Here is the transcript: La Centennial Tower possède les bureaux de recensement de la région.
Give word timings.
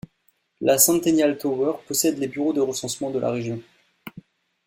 La 0.61 0.79
Centennial 0.79 1.37
Tower 1.37 1.73
possède 1.87 2.17
les 2.17 2.27
bureaux 2.27 2.53
de 2.53 2.59
recensement 2.59 3.11
de 3.11 3.19
la 3.19 3.29
région. 3.29 3.61